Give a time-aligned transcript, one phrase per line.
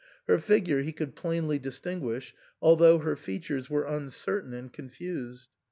[0.27, 5.49] Her figure he could plainly distinguish, although her features were uncertain and confused.